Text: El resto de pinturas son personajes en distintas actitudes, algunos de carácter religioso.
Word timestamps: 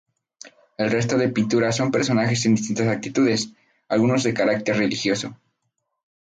El 0.79 0.89
resto 0.89 1.15
de 1.19 1.29
pinturas 1.29 1.75
son 1.75 1.91
personajes 1.91 2.43
en 2.47 2.55
distintas 2.55 2.87
actitudes, 2.87 3.51
algunos 3.87 4.23
de 4.23 4.33
carácter 4.33 4.77
religioso. 4.77 5.37